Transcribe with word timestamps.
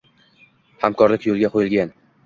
Hamkorlik 0.87 1.31
yo'lga 1.31 1.55
qo'yilgan 1.59 1.97